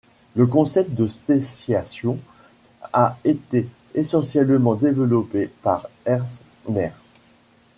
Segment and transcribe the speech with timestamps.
[0.35, 2.17] Le concept de spéciation
[2.91, 6.93] a été essentiellement développé par Ernst Mayr.